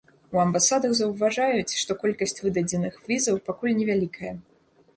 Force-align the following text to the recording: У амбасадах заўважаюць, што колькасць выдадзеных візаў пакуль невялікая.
У 0.35 0.39
амбасадах 0.43 0.95
заўважаюць, 0.99 1.75
што 1.81 1.97
колькасць 2.05 2.41
выдадзеных 2.47 2.99
візаў 3.11 3.35
пакуль 3.51 3.77
невялікая. 3.81 4.33